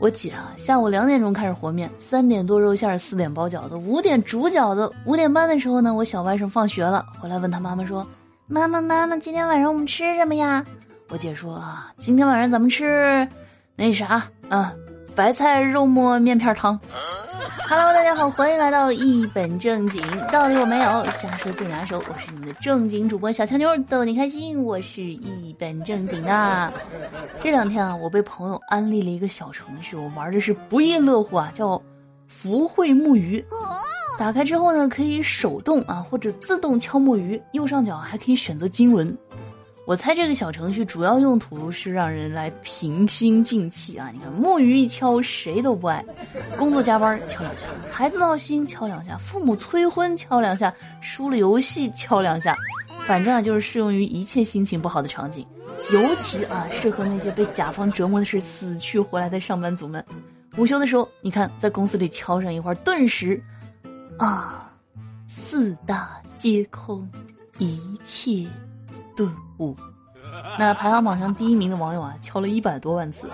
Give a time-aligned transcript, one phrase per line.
[0.00, 4.90] 我姐啊，下午两点钟开始和面，三点多肉馅，四点包饺子，五点煮饺子。
[5.04, 8.04] 五点半的时候呢，我小外甥放学了，回来问他妈妈说
[8.48, 10.64] ：“妈妈，妈妈，今天晚上我们吃什么呀？”
[11.10, 13.28] 我姐说：“啊，今天晚上咱们吃
[13.76, 14.72] 那啥啊，
[15.14, 16.80] 白菜肉末面片汤。”
[17.70, 20.02] Hello，大家好，欢迎来到一本正经，
[20.32, 22.02] 道理我没有，瞎说最拿手。
[22.08, 24.60] 我是你们的正经主播小强妞，逗你开心。
[24.64, 26.72] 我是一本正经的。
[27.38, 31.80] 这两天啊，我被朋友安利了一个小程序，我玩的是不亦乐乎啊，叫
[32.26, 33.44] 福慧木鱼。
[34.18, 39.16] 打开之后呢，可以手动啊或者自动敲木鱼，右上角还可以选择经文。
[39.86, 44.10] 我猜这个小程序主要用途是让人来平心静气啊！
[44.12, 46.04] 你看木鱼一敲，谁都不爱。
[46.56, 52.56] 工作加班敲两下，孩子闹心敲两下，父母催婚敲两下，输了游戏敲两下，
[53.04, 55.44] 反正啊就是适用于一切心情不好的场景，
[55.92, 60.04] 尤其啊适合那些被甲方折磨的是死去活来的上班族们。
[60.56, 63.42] 午休的时候，你看在公司里敲上一会儿，顿时
[64.18, 64.72] 啊，
[65.26, 67.08] 四大皆空，
[67.58, 68.46] 一切。
[69.20, 69.76] 顿悟，
[70.58, 73.28] 那排行榜上第一名的网友啊，敲了一百多万次。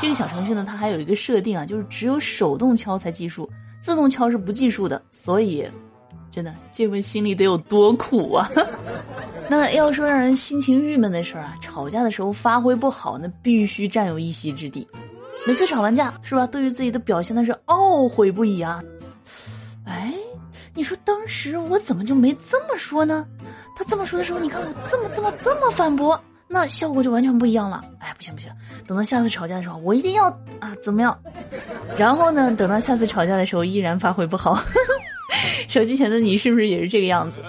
[0.00, 3.48] 这个小程序呢，它还有一个设定啊，就是只有手动敲才计数，
[3.80, 5.00] 自动敲是不计数的。
[5.12, 5.64] 所以，
[6.32, 8.50] 真的，这位心里得有多苦啊！
[9.48, 14.84] 那要说让人心情郁闷的事儿啊，吵架的时候发挥不好，那必须占有一席之地。
[15.46, 16.48] 每次吵完架，是吧？
[16.48, 18.82] 对于自己的表现那是懊悔不已啊。
[19.84, 20.12] 哎，
[20.74, 23.24] 你说当时我怎么就没这么说呢？
[23.78, 27.84] 他这么说的时候，你看我这么这么这么反驳，那效果就完全不一样了。
[28.00, 28.50] 哎，不行不行，
[28.88, 30.26] 等到下次吵架的时候，我一定要
[30.58, 31.16] 啊怎么样？
[31.96, 34.58] 然后呢，等到下次吵架的时候，依然发挥不好。
[35.68, 37.40] 手机前的你是不是也是这个样子？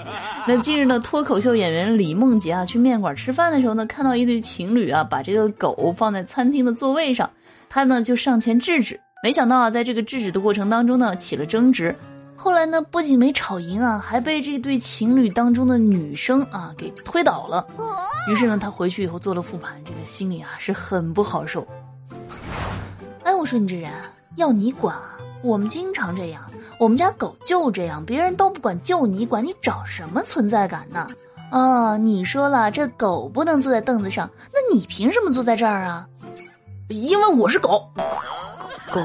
[0.48, 7.28] 那近日呢，脱口秀演员李梦洁啊，去面馆吃饭的时候呢，看到一对情侣啊，把这个狗放在餐厅的座位上，
[7.70, 11.96] 他呢就上前制止，没想到啊，在这个制止的过程当中呢，起了争执。
[12.42, 17.68] 后来呢，不仅没吵赢啊，还被这对情侣当中的女生啊给推倒了。
[18.30, 21.68] 于是呢，他回去以后做了复盘，这个心里啊是很不好受。
[23.24, 23.92] 哎，我说你这人
[24.38, 25.18] 要你管啊？
[25.42, 26.42] 我们经常这样，
[26.80, 31.08] 我们家狗就这样，别人都不管，就你管，你找什么存在感呢？
[31.52, 36.08] 啊，你说了，这狗不能坐在凳子上，那你凭什么坐在这儿啊？
[36.88, 37.84] 因为我是狗，
[38.92, 39.02] 狗。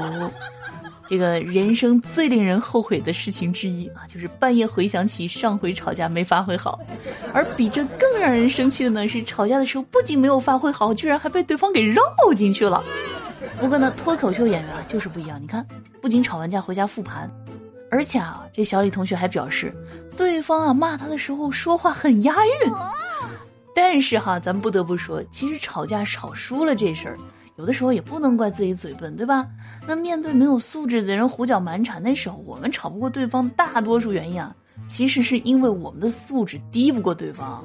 [1.07, 6.79] 这个人生最令人后悔的事情之一啊，就是半夜回想起上回吵架没发挥好，
[7.31, 12.01] 而比这更让人生气的呢，是吵架的时候不仅没有发挥好，居然还被对方给绕
[12.35, 12.83] 进去了。
[13.59, 15.65] 不过呢，脱口秀演员啊就是不一样，你看，
[16.01, 17.29] 不仅吵完架回家复盘，
[17.91, 19.71] 而且啊，这小李同学还表示，
[20.17, 22.33] 对方啊骂他的时候说话很押
[22.63, 22.73] 韵。
[23.75, 27.17] 但是哈，咱不得不说，其实吵架吵输了这事儿。
[27.57, 29.45] 有的时候也不能怪自己嘴笨，对吧？
[29.87, 34.55] 那面对没有素质的人胡搅蛮缠的时候，我们吵不过对方，大多数原因啊，
[34.87, 37.63] 其实是因为我们的素质低不过对方。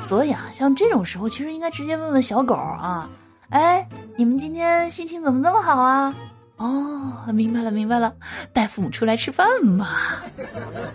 [0.00, 3.08] 所以啊，像这种时候，其实应该直接问问小狗啊，
[3.50, 3.86] 哎，
[4.16, 6.14] 你们今天心情怎么那么好啊？
[6.56, 8.12] 哦，明白了，明白了，
[8.52, 9.88] 带父母出来吃饭嘛。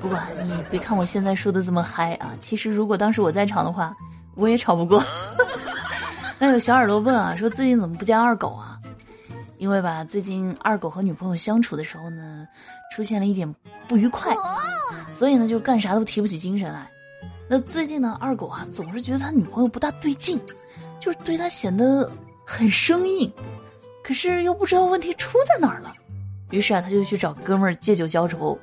[0.01, 3.95] 不过你别看我现在说的这么嗨啊，其实如果当时我在场的话，
[4.37, 5.03] 我也吵不过。
[6.39, 8.79] 那有小耳朵问啊，说最近怎么不见二狗啊？
[9.57, 12.47] 因为吧，最近二狗和女朋友相处的时候呢，
[12.95, 13.51] 出现了一点
[13.87, 14.31] 不愉快，
[15.11, 16.87] 所以呢，就干啥都提不起精神来。
[17.49, 20.39] 那最近呢，二狗啊，总是觉得他女朋友不大对劲，
[20.99, 22.07] 就是对他显得
[22.45, 23.31] 很生硬，
[24.03, 25.91] 可是又不知道问题出在哪儿了。
[26.51, 28.57] 于是啊，他就去找哥们儿借酒浇愁。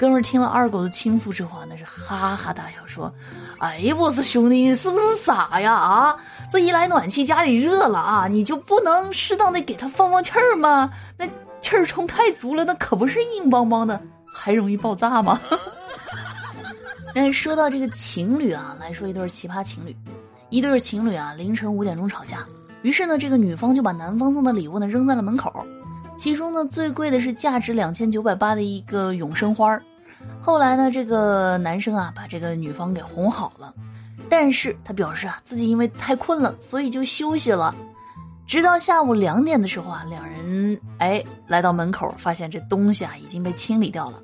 [0.00, 3.12] 哥们儿听了二狗的倾诉之后啊，那是哈哈大笑说
[3.60, 5.74] ：“哎呀，我说兄弟，你是不是傻呀？
[5.74, 6.16] 啊，
[6.50, 10.90] 这一来暖气家里热了啊，你就不能适当的给他放放气儿吗？
[11.18, 11.26] 那
[11.60, 15.38] 气儿充太足了，那可不是硬邦邦的，还容易爆炸吗？”
[17.14, 19.94] 那 说到这个情侣啊，来说一对奇葩情侣，
[20.48, 22.38] 一对情侣啊，凌晨五点钟吵架，
[22.80, 25.52] 于是呢，这个女方就把男方送的礼物呢扔在了门口，
[26.16, 29.82] 其中呢最贵的是价值两千九百八的一个永生花儿。
[30.42, 33.74] 后来呢，这个男生啊，把这个女方给哄好了，
[34.28, 37.74] 但是他表示啊，自己因为太困了，所以就休息了。
[38.46, 44.20] 直到下午两点的时候啊，两人哎来到门口，发现这东西啊已经被清理掉了。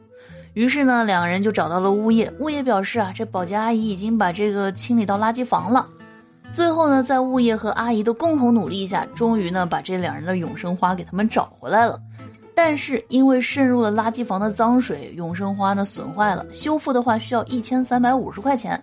[0.54, 5.86] 于是呢，两人就找到了物业，物业表示啊，这保洁阿姨已经把这个清理到垃圾房了。
[6.50, 12.00] 最后呢，在物业和阿姨的共同努力下，终于呢把这两人的永生花给他们找回来了。
[12.56, 18.82] 但是因为渗入了垃圾房的脏水，永生花呢损坏了，修复的话需要一千三百五十块钱。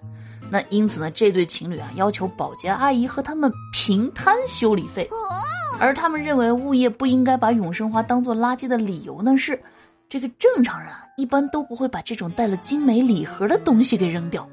[0.52, 5.10] 那因此呢，这对情侣啊要求保洁阿姨和他们平摊修理费，
[5.80, 9.60] 而他们认为物业不应该把永生花当做垃圾的理由呢是，
[10.08, 14.48] 这个正常人啊一般都不会把这种带了精美礼盒的东西给扔掉。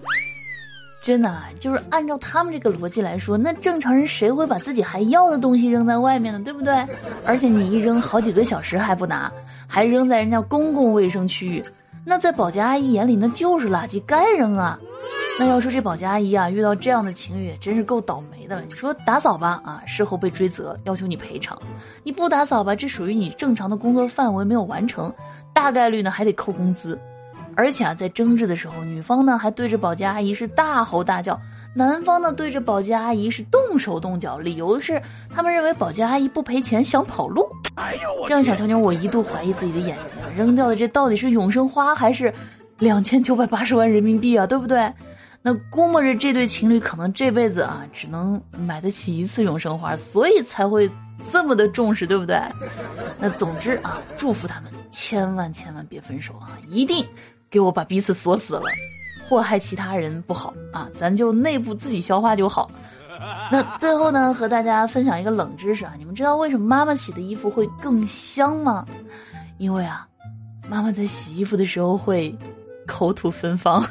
[1.00, 6.41] 真的，就是按照他们这个逻辑来说，那正常人谁会把自己还要的东西扔在外面呢？
[6.44, 6.87] 对不对？
[7.25, 9.32] 而且你一扔好几个小时还不拿，
[9.67, 11.64] 还扔在人家公共卫生区域，
[12.05, 14.79] 那在保洁阿姨眼里那就是垃圾，该扔啊。
[15.38, 18.62] 那要说这保洁阿姨啊，遇到这样的情侣真是够倒霉的了。
[18.69, 21.56] 你说打扫吧，啊，事后被追责，要求你赔偿；
[22.02, 25.11] 你不打扫吧，这属于你正常的工作范围没有完成，
[25.55, 27.00] 大概率呢还得扣工资。
[27.61, 31.39] 而且啊，在争执的时候，女方呢还对着保洁阿姨是大吼大叫，
[31.75, 34.99] 男方呢对着保洁阿姨是动手动脚，理由是
[35.29, 37.47] 他们认为保洁阿姨不赔钱想跑路。
[37.75, 42.33] 哎呦，我让小乔妞，我一度怀疑自己的眼睛，扔掉的这到底是永生花还是
[42.79, 44.47] 两千九百八十万人民币啊？
[44.47, 44.91] 对不对？
[45.43, 50.91] 那估摸着这对情侣可能这辈子啊只能买得起一次永生花，所以才会
[51.31, 52.41] 这么的重视，对不对？
[53.19, 57.05] 那总之啊，祝福他们千万千万别分手啊，一定。
[57.50, 58.62] 给我把彼此锁死了，
[59.29, 62.70] 祸害其他人不好啊，咱就内部自己消化就好。
[63.50, 68.87] 那最后呢，和大家分享一个冷知识啊，你们知道为什么妈妈洗的衣服会更香吗？
[69.58, 70.06] 因为啊，
[70.69, 72.35] 妈妈在洗衣服的时候会
[72.87, 73.85] 口吐芬芳，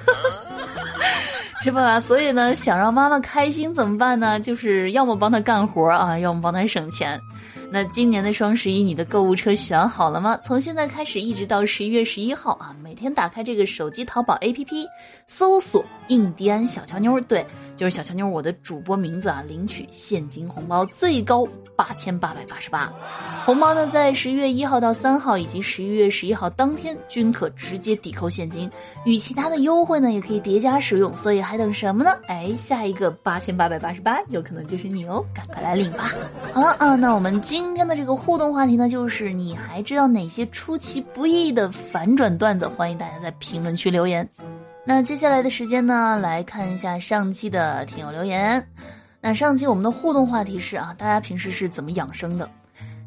[1.61, 1.99] 是吧？
[1.99, 4.39] 所以呢，想让妈妈开心怎么办呢？
[4.39, 7.19] 就是要么帮她干活啊，要么帮她省钱。
[7.71, 10.39] 那今年的双十一，你的购物车选好了吗？
[10.43, 14.85] 从现在开始一直到十一月十一号啊，每天打开这个手机淘宝 APP，
[15.27, 17.45] 搜索“印第安小乔妞”，对，
[17.77, 22.91] 就是小乔妞，我的主播名字啊，领取现金红包最高八千八百八十八。
[23.45, 28.69] 红包呢，在十一月一号到三号以及十一月十一号当天均可直接抵扣现金，
[29.05, 32.11] 与其他的优惠呢也可以叠加使用，所以还等什么呢？
[32.27, 36.15] 哎，下一个八千八百八十八有可能就是你哦，赶快来领吧！
[36.51, 42.65] 好了啊，那我们今今天的这个互动话题呢，就是你还知道哪些出其不意的反转段子？
[42.69, 44.27] 欢迎大家在评论区留言。
[44.85, 48.65] 那接下来的时间呢，来看一下上期的听友留言。
[49.19, 52.49] 那上期我们的互动话题是啊，大家平时是怎么养生的？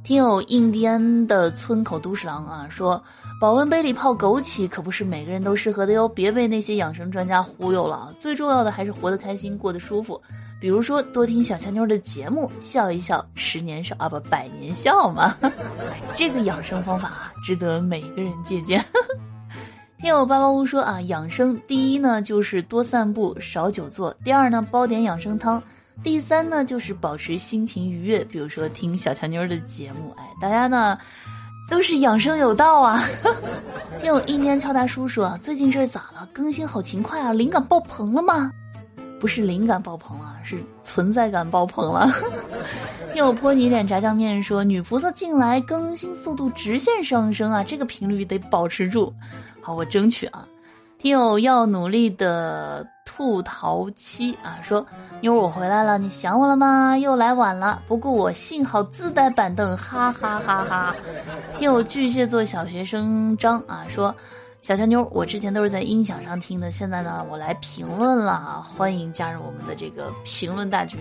[0.05, 3.01] 听友印第安的村口都市郎啊说，
[3.41, 8.13] 保温杯里泡枸杞可不是每个人都适合的哟，别被那些养生专家忽悠了啊！
[8.19, 10.21] 最重要的还是活得开心，过得舒服。
[10.61, 15.37] 比如说，多听小强妞的节目，笑一笑，十年少啊不，百年笑嘛。
[16.15, 18.85] 这个养生方法啊，值得每个人借鉴。
[20.01, 25.63] 听友八八屋说啊，养生第一呢就是多散步，少久坐；第二呢煲点养生汤；
[26.03, 30.15] 第三呢就是保持心情愉悦，比如说听小强妞的节目。
[30.19, 30.99] 哎，大家呢
[31.71, 33.05] 都是养生有道啊。
[34.03, 36.29] 听我一年敲大叔说，最近这是咋了？
[36.33, 38.51] 更新好勤快啊，灵感爆棚了吗？
[39.21, 42.11] 不是灵感爆棚了，是存在感爆棚了。
[43.15, 49.15] 听我泼你一点炸酱面，说女菩萨进来更新速度直线上升啊，这个频率得保持住。
[49.61, 50.45] 好，我争取啊。
[51.03, 54.87] 听友要努力的吐槽七啊，说
[55.21, 56.97] 妞儿我回来了，你想我了吗？
[56.97, 60.95] 又来晚了，不过我幸好自带板凳，哈哈哈哈。
[61.59, 64.15] 听友巨蟹座小学生张啊说。
[64.61, 71.01] 小强妞，我之前都是在音响上听的，现在呢，我来评论了，欢迎加入我们的这个评论大军。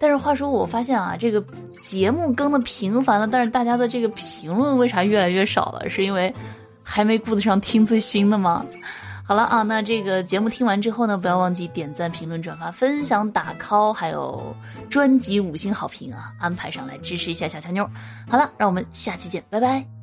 [0.00, 1.40] 但是话说，我发现啊，这个
[1.80, 5.88] 节目更的频繁了，但是大家的这个评论为啥越来越少了？
[5.88, 6.34] 是因为
[6.82, 8.66] 还没顾得上听最新的吗？
[9.28, 14.56] 好了啊，那这个节目听完之后呢，不要忘记点赞、评论、转发、分享、打 call，还有
[14.88, 17.86] 专辑五星好评啊，安排上来支持一下小强妞。
[18.26, 19.97] 好了，让我们下期见，拜拜。